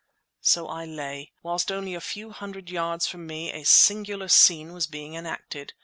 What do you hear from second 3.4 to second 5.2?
a singular scene was being